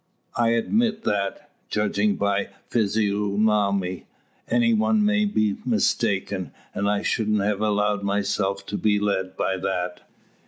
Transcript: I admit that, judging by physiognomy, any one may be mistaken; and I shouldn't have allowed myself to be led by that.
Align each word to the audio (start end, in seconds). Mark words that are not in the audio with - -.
I 0.35 0.49
admit 0.53 1.03
that, 1.03 1.51
judging 1.69 2.15
by 2.15 2.49
physiognomy, 2.71 4.07
any 4.49 4.73
one 4.73 5.05
may 5.05 5.25
be 5.25 5.57
mistaken; 5.63 6.49
and 6.73 6.89
I 6.89 7.03
shouldn't 7.03 7.41
have 7.43 7.61
allowed 7.61 8.01
myself 8.01 8.65
to 8.65 8.77
be 8.79 8.97
led 8.99 9.37
by 9.37 9.57
that. 9.57 10.01